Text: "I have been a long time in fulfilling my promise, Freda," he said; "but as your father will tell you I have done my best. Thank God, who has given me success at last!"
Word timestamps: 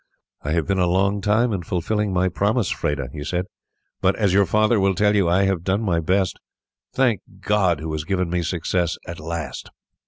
"I 0.41 0.53
have 0.53 0.65
been 0.65 0.79
a 0.79 0.87
long 0.87 1.21
time 1.21 1.53
in 1.53 1.61
fulfilling 1.61 2.11
my 2.11 2.27
promise, 2.27 2.71
Freda," 2.71 3.09
he 3.13 3.23
said; 3.23 3.45
"but 4.01 4.15
as 4.15 4.33
your 4.33 4.47
father 4.47 4.79
will 4.79 4.95
tell 4.95 5.15
you 5.15 5.29
I 5.29 5.43
have 5.43 5.61
done 5.63 5.83
my 5.83 5.99
best. 5.99 6.39
Thank 6.91 7.21
God, 7.41 7.79
who 7.79 7.91
has 7.91 8.03
given 8.03 8.27
me 8.27 8.41
success 8.41 8.97
at 9.05 9.19
last!" 9.19 9.69